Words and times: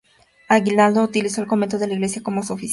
Aguinaldo 0.47 1.03
utilizó 1.03 1.41
el 1.41 1.47
convento 1.47 1.77
de 1.77 1.85
la 1.85 1.93
iglesia 1.93 2.23
como 2.23 2.41
su 2.41 2.53
Oficina. 2.53 2.69